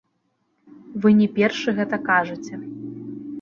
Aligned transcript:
Вы 1.03 1.13
не 1.19 1.27
першы 1.37 1.69
гэта 1.81 2.01
кажаце. 2.09 2.53